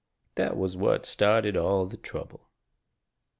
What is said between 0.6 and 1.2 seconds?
what